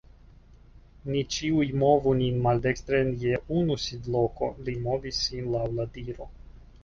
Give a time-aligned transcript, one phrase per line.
[1.09, 6.29] "Ni ĉiuj movu nin maldekstren je unu sidloko." Li movis sin laŭ la diro.